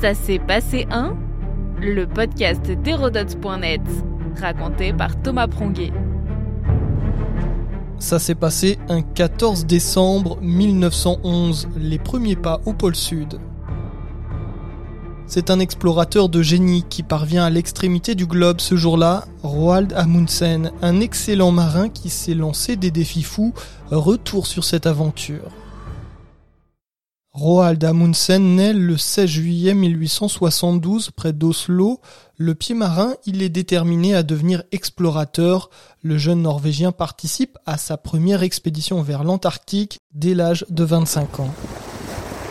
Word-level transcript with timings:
Ça 0.00 0.14
s'est 0.14 0.38
passé 0.38 0.86
un 0.92 1.16
Le 1.80 2.06
podcast 2.06 2.70
d'Hérodote.net, 2.70 3.80
raconté 4.40 4.92
par 4.92 5.20
Thomas 5.20 5.48
Pronguet. 5.48 5.92
Ça 7.98 8.20
s'est 8.20 8.36
passé 8.36 8.78
un 8.88 9.02
14 9.02 9.66
décembre 9.66 10.38
1911, 10.40 11.70
les 11.76 11.98
premiers 11.98 12.36
pas 12.36 12.60
au 12.64 12.74
pôle 12.74 12.94
Sud. 12.94 13.40
C'est 15.26 15.50
un 15.50 15.58
explorateur 15.58 16.28
de 16.28 16.42
génie 16.42 16.84
qui 16.88 17.02
parvient 17.02 17.44
à 17.44 17.50
l'extrémité 17.50 18.14
du 18.14 18.26
globe 18.26 18.60
ce 18.60 18.76
jour-là, 18.76 19.24
Roald 19.42 19.92
Amundsen, 19.94 20.70
un 20.80 21.00
excellent 21.00 21.50
marin 21.50 21.88
qui 21.88 22.08
s'est 22.08 22.34
lancé 22.34 22.76
des 22.76 22.92
défis 22.92 23.24
fous, 23.24 23.52
retour 23.90 24.46
sur 24.46 24.62
cette 24.62 24.86
aventure. 24.86 25.50
Roald 27.32 27.84
Amundsen 27.84 28.56
naît 28.56 28.72
le 28.72 28.96
16 28.96 29.28
juillet 29.28 29.74
1872 29.74 31.10
près 31.10 31.32
d'Oslo. 31.32 32.00
Le 32.36 32.54
pied 32.54 32.74
marin, 32.74 33.14
il 33.26 33.42
est 33.42 33.48
déterminé 33.48 34.14
à 34.14 34.22
devenir 34.22 34.62
explorateur. 34.72 35.70
Le 36.02 36.16
jeune 36.16 36.42
Norvégien 36.42 36.90
participe 36.90 37.58
à 37.66 37.76
sa 37.76 37.96
première 37.96 38.42
expédition 38.42 39.02
vers 39.02 39.24
l'Antarctique 39.24 40.00
dès 40.12 40.34
l'âge 40.34 40.64
de 40.70 40.84
25 40.84 41.40
ans. 41.40 41.54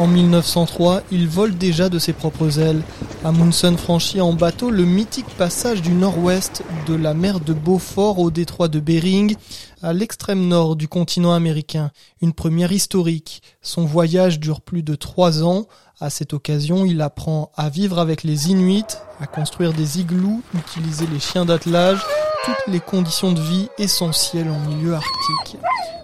En 0.00 0.08
1903, 0.08 1.02
il 1.12 1.28
vole 1.28 1.56
déjà 1.56 1.88
de 1.88 2.00
ses 2.00 2.12
propres 2.12 2.58
ailes. 2.58 2.82
Amundsen 3.22 3.78
franchit 3.78 4.20
en 4.20 4.32
bateau 4.32 4.70
le 4.70 4.84
mythique 4.84 5.28
passage 5.38 5.82
du 5.82 5.92
nord-ouest 5.92 6.62
de 6.88 6.94
la 6.94 7.14
mer 7.14 7.38
de 7.38 7.52
Beaufort 7.52 8.18
au 8.18 8.32
détroit 8.32 8.66
de 8.66 8.80
Bering, 8.80 9.36
à 9.82 9.92
l'extrême 9.92 10.48
nord 10.48 10.74
du 10.74 10.88
continent 10.88 11.32
américain. 11.32 11.92
Une 12.20 12.32
première 12.32 12.72
historique. 12.72 13.40
Son 13.62 13.84
voyage 13.84 14.40
dure 14.40 14.62
plus 14.62 14.82
de 14.82 14.96
trois 14.96 15.44
ans. 15.44 15.66
À 16.00 16.10
cette 16.10 16.34
occasion, 16.34 16.84
il 16.84 17.00
apprend 17.00 17.52
à 17.56 17.68
vivre 17.68 18.00
avec 18.00 18.24
les 18.24 18.50
Inuits, 18.50 18.82
à 19.20 19.28
construire 19.28 19.72
des 19.72 20.00
igloos, 20.00 20.42
utiliser 20.54 21.06
les 21.06 21.20
chiens 21.20 21.44
d'attelage, 21.44 22.00
toutes 22.44 22.72
les 22.72 22.80
conditions 22.80 23.32
de 23.32 23.40
vie 23.40 23.68
essentielles 23.78 24.50
en 24.50 24.58
milieu 24.68 24.94
arctique. 24.94 25.56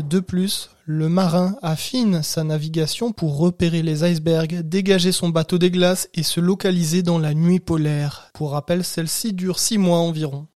De 0.00 0.18
plus, 0.18 0.70
le 0.84 1.08
marin 1.08 1.54
affine 1.62 2.24
sa 2.24 2.42
navigation 2.42 3.12
pour 3.12 3.38
repérer 3.38 3.82
les 3.82 4.02
icebergs, 4.02 4.62
dégager 4.62 5.12
son 5.12 5.28
bateau 5.28 5.58
des 5.58 5.70
glaces 5.70 6.08
et 6.12 6.24
se 6.24 6.40
localiser 6.40 7.02
dans 7.02 7.20
la 7.20 7.34
nuit 7.34 7.60
polaire. 7.60 8.30
Pour 8.34 8.50
rappel, 8.50 8.82
celle-ci 8.82 9.32
dure 9.32 9.60
six 9.60 9.78
mois 9.78 9.98
environ. 9.98 10.48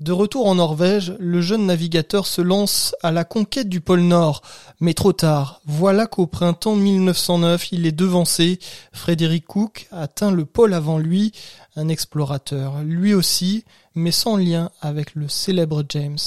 De 0.00 0.12
retour 0.12 0.46
en 0.46 0.54
Norvège, 0.54 1.12
le 1.18 1.40
jeune 1.40 1.66
navigateur 1.66 2.28
se 2.28 2.40
lance 2.40 2.94
à 3.02 3.10
la 3.10 3.24
conquête 3.24 3.68
du 3.68 3.80
pôle 3.80 4.02
Nord, 4.02 4.42
mais 4.78 4.94
trop 4.94 5.12
tard. 5.12 5.60
Voilà 5.66 6.06
qu'au 6.06 6.28
printemps 6.28 6.76
1909, 6.76 7.72
il 7.72 7.84
est 7.84 7.90
devancé. 7.90 8.60
Frédéric 8.92 9.46
Cook 9.46 9.88
atteint 9.90 10.30
le 10.30 10.44
pôle 10.44 10.72
avant 10.72 10.98
lui, 10.98 11.32
un 11.78 11.88
explorateur, 11.88 12.82
lui 12.82 13.14
aussi, 13.14 13.64
mais 13.94 14.10
sans 14.10 14.36
lien 14.36 14.70
avec 14.80 15.14
le 15.14 15.28
célèbre 15.28 15.84
James. 15.88 16.18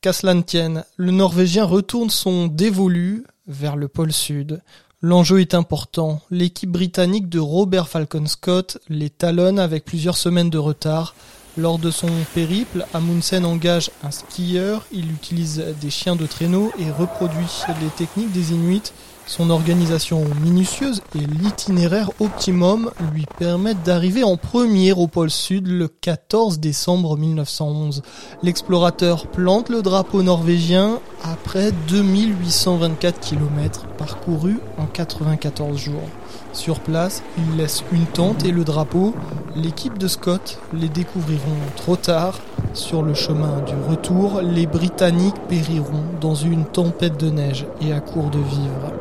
Qu'à 0.00 0.12
cela 0.12 0.40
tienne, 0.42 0.84
le 0.96 1.12
Norvégien 1.12 1.64
retourne 1.64 2.08
son 2.08 2.46
dévolu 2.46 3.24
vers 3.46 3.76
le 3.76 3.88
pôle 3.88 4.12
Sud. 4.12 4.62
L'enjeu 5.02 5.40
est 5.40 5.54
important. 5.54 6.20
L'équipe 6.30 6.70
britannique 6.70 7.28
de 7.28 7.38
Robert 7.38 7.88
Falcon 7.88 8.26
Scott 8.26 8.78
les 8.88 9.10
talonne 9.10 9.58
avec 9.58 9.84
plusieurs 9.84 10.16
semaines 10.16 10.50
de 10.50 10.58
retard. 10.58 11.14
Lors 11.58 11.80
de 11.80 11.90
son 11.90 12.06
périple, 12.34 12.86
Amundsen 12.94 13.44
engage 13.44 13.90
un 14.04 14.12
skieur, 14.12 14.86
il 14.92 15.10
utilise 15.10 15.64
des 15.80 15.90
chiens 15.90 16.14
de 16.14 16.24
traîneau 16.24 16.70
et 16.78 16.88
reproduit 16.88 17.64
les 17.80 17.88
techniques 17.88 18.30
des 18.30 18.52
Inuits 18.52 18.92
son 19.28 19.50
organisation 19.50 20.24
minutieuse 20.42 21.02
et 21.14 21.18
l'itinéraire 21.18 22.10
optimum 22.18 22.90
lui 23.12 23.26
permettent 23.38 23.82
d'arriver 23.82 24.24
en 24.24 24.38
premier 24.38 24.92
au 24.92 25.06
pôle 25.06 25.30
Sud 25.30 25.66
le 25.66 25.86
14 25.86 26.58
décembre 26.60 27.18
1911. 27.18 28.00
L'explorateur 28.42 29.26
plante 29.26 29.68
le 29.68 29.82
drapeau 29.82 30.22
norvégien 30.22 30.98
après 31.22 31.72
2824 31.88 33.20
km 33.20 33.84
parcourus 33.98 34.60
en 34.78 34.86
94 34.86 35.76
jours. 35.76 36.08
Sur 36.54 36.80
place, 36.80 37.22
il 37.36 37.58
laisse 37.58 37.84
une 37.92 38.06
tente 38.06 38.46
et 38.46 38.50
le 38.50 38.64
drapeau. 38.64 39.14
L'équipe 39.62 39.98
de 39.98 40.06
Scott 40.06 40.60
les 40.72 40.88
découvriront 40.88 41.58
trop 41.76 41.96
tard. 41.96 42.38
Sur 42.74 43.02
le 43.02 43.12
chemin 43.14 43.60
du 43.62 43.74
retour, 43.88 44.40
les 44.40 44.66
Britanniques 44.66 45.40
périront 45.48 46.04
dans 46.20 46.36
une 46.36 46.64
tempête 46.64 47.18
de 47.18 47.28
neige 47.28 47.66
et 47.80 47.92
à 47.92 48.00
court 48.00 48.30
de 48.30 48.38
vivres. 48.38 48.92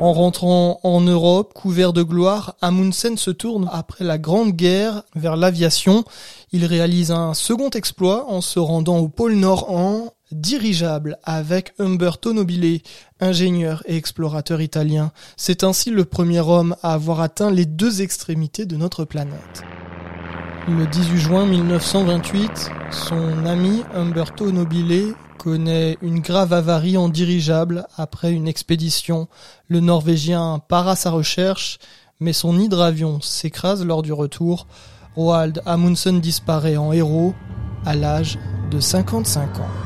En 0.00 0.12
rentrant 0.14 0.80
en 0.82 1.00
Europe, 1.02 1.52
couvert 1.52 1.92
de 1.92 2.02
gloire, 2.02 2.54
Amundsen 2.62 3.18
se 3.18 3.30
tourne 3.30 3.68
après 3.72 4.04
la 4.04 4.16
Grande 4.16 4.52
Guerre 4.52 5.02
vers 5.14 5.36
l'aviation. 5.36 6.04
Il 6.52 6.64
réalise 6.64 7.10
un 7.10 7.34
second 7.34 7.70
exploit 7.70 8.30
en 8.30 8.40
se 8.40 8.58
rendant 8.58 8.98
au 8.98 9.08
pôle 9.08 9.34
Nord 9.34 9.70
en 9.70 10.12
dirigeable 10.32 11.18
avec 11.24 11.74
Umberto 11.78 12.32
Nobile, 12.32 12.80
ingénieur 13.20 13.82
et 13.86 13.96
explorateur 13.96 14.60
italien. 14.60 15.12
C'est 15.36 15.64
ainsi 15.64 15.90
le 15.90 16.04
premier 16.04 16.40
homme 16.40 16.76
à 16.82 16.94
avoir 16.94 17.20
atteint 17.20 17.50
les 17.50 17.66
deux 17.66 18.02
extrémités 18.02 18.66
de 18.66 18.76
notre 18.76 19.04
planète. 19.04 19.62
Le 20.68 20.84
18 20.86 21.16
juin 21.18 21.46
1928, 21.46 22.70
son 22.90 23.46
ami 23.46 23.84
Umberto 23.94 24.50
Nobile 24.50 25.14
connaît 25.38 25.96
une 26.02 26.18
grave 26.18 26.52
avarie 26.52 26.96
en 26.96 27.08
dirigeable 27.08 27.86
après 27.96 28.32
une 28.32 28.48
expédition. 28.48 29.28
Le 29.68 29.78
Norvégien 29.78 30.60
part 30.68 30.88
à 30.88 30.96
sa 30.96 31.10
recherche, 31.10 31.78
mais 32.18 32.32
son 32.32 32.58
hydravion 32.58 33.20
s'écrase 33.20 33.84
lors 33.84 34.02
du 34.02 34.12
retour. 34.12 34.66
Roald 35.14 35.62
Amundsen 35.66 36.20
disparaît 36.20 36.76
en 36.76 36.92
héros 36.92 37.32
à 37.84 37.94
l'âge 37.94 38.36
de 38.72 38.80
55 38.80 39.60
ans. 39.60 39.85